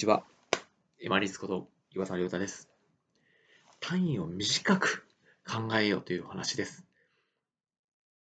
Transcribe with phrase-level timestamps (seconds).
[0.00, 0.24] ちは。
[0.98, 2.70] エマリスこと岩沢亮太です。
[3.80, 5.06] 単位を短く
[5.46, 6.86] 考えようという話です。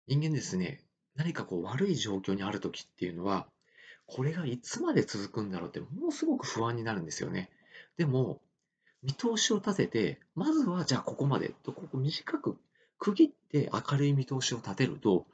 [0.08, 0.84] 人間ですね、
[1.16, 3.46] 何かこう悪い状況にあるときっていうのは、
[4.08, 7.52] これがいつまで続くんだろうってものすごく不安になるんですよね。
[7.98, 8.42] でも、
[9.04, 12.58] 見通しを立てて、まずはじゃあここまでと、ここ短く
[12.98, 15.28] 区切って明るい見通しを立てると、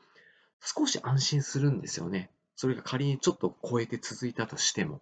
[0.60, 2.30] 少し安心するんですよね。
[2.58, 5.00] それが仮にちょっと超えて続いたとしても。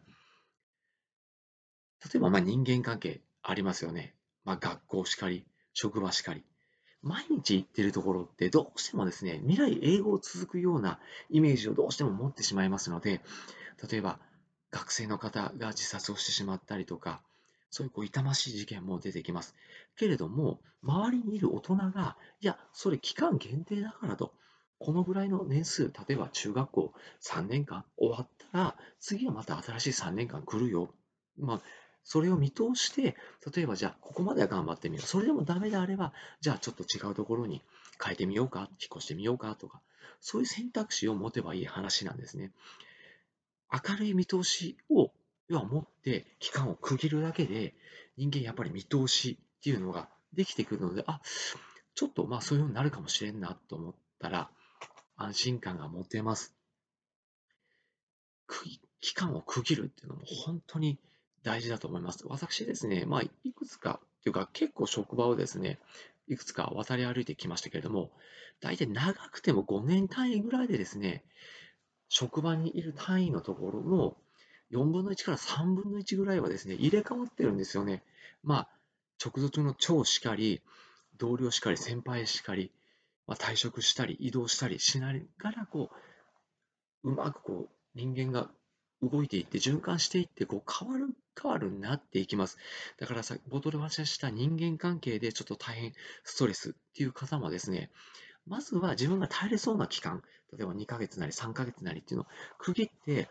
[2.13, 4.13] 例えばまあ人間関係ありますよね。
[4.45, 6.43] まあ、学校しかり、職場しかり。
[7.01, 10.99] 毎日行ってるところってどうしてもですね、未来英語を続くような
[11.29, 13.21] イメージをどうしても持ってしまいますので、
[13.89, 14.19] 例えば
[14.71, 17.21] 学生の方が自殺をしてしまったりとか、
[17.71, 19.55] そういうこう痛ましい事件も出てきます。
[19.97, 24.33] けれども、周りにいる大人が、いや、それ期間限定だからと、
[24.79, 30.93] このぐらいの年数、例えば中学校3年間終わったら、次はまた新しい3年間来るよ。
[31.37, 31.61] まあ、
[32.03, 33.15] それを見通して、
[33.55, 35.07] 例えばじゃあ、ここまでは頑張ってみよう。
[35.07, 37.61] それでもダメであれば、じゃあちょっと違うところに
[38.03, 39.81] 変えてみようか、引っ越してみようかとか、
[40.19, 42.51] そういう選択肢を持てばいい話なんですね。
[43.71, 45.11] 明るい見通しを
[45.47, 47.73] 要は持って期間を区切るだけで、
[48.17, 51.21] 人間やっぱり見通しっていうのができてくるので、あ、
[51.95, 54.49] ちょっとまあそういうふうになるかもしれんなと思ったら、
[55.15, 56.55] 安心感が持てます。
[59.01, 60.97] 期間を区切るっていうのも本当に
[61.43, 62.25] 大事だと思います。
[62.27, 65.79] 私ですね、まあ、いくつか、というか結構職場をですね、
[66.27, 68.11] いくつか渡り歩いてきましたけれども、
[68.61, 71.23] 大体長くても5年単位ぐらいでですね、
[72.07, 74.17] 職場にいる単位のところの
[74.71, 78.03] 4分の1から3分の1ぐらいはですね、入れ替わってるんですよね。
[78.43, 78.69] まあ、
[79.23, 80.61] 直属の長しかり、
[81.17, 82.71] 同僚しかり、先輩しかり、
[83.27, 85.91] まあ、退職したり、移動したりしながら、こ
[87.03, 88.49] う、うまくこう、人間が
[89.09, 91.09] 動いていって、循環していって、こう、変わる、
[91.39, 92.57] 変わるなっていきます。
[92.97, 97.89] だからさ、冒頭でお話しした人間関係でちょっと大変ストレスっていう方もですね、
[98.45, 100.21] まずは自分が耐えれそうな期間、
[100.57, 103.29] 例えば2ヶ月なり3ヶ月なりっていうのを区切って、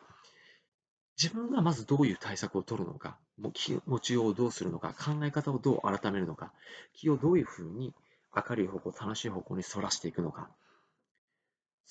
[1.22, 3.18] 自分がまずどういう対策を取るのか、
[3.52, 6.52] 気持ちをどうするのか、考え方をどう改めるのか、
[6.94, 7.94] 気をどういうふうに
[8.34, 10.50] 明るい方向、楽しい方向に反らしていくのか、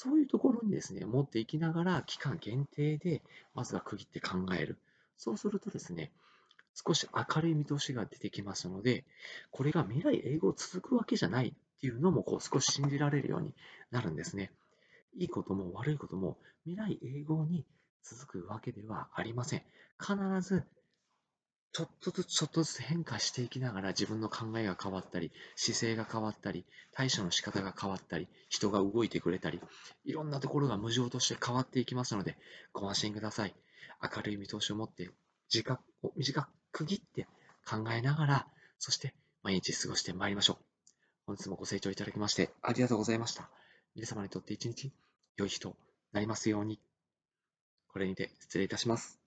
[0.03, 3.22] そういうところにですね、持っていきながら、期間限定で、
[3.53, 4.79] まずは区切って考える。
[5.16, 6.12] そうするとですね、
[6.73, 9.06] 少し明るい見通しが出てきますので、
[9.51, 13.53] これが未来英語続くわけじゃないっていうのもこう少し信じられるように
[13.91, 14.50] なるんですね。
[15.13, 17.63] いいことも悪いことも未来英語に
[18.01, 19.62] 続くわけではありません。
[20.00, 20.63] 必ず
[21.81, 29.59] ちょっとずつちょっとずつ変化していきながら自分の考えが変わったり、姿勢が変わったり、対処の仕方が変わったり、人が動いてくれたり、
[30.06, 32.38] いろんなところが無常として変わっていきますので、
[32.72, 33.56] ご安心ください。
[34.16, 35.09] 明るい見通しを持って、
[35.50, 37.28] 時間を短く区切って
[37.68, 39.13] 考えながら、そして
[39.44, 40.58] 毎日過ごしてまいりましょう。
[41.25, 43.50] 本日もご清聴いただきましてありがとうございました。
[43.96, 44.92] 皆様にとって一日
[45.38, 45.75] 良い日と
[46.13, 46.80] なりますように。
[47.88, 49.20] これにて失礼いたします。